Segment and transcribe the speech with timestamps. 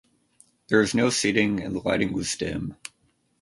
[0.69, 2.75] There was no seating and the lighting was dim.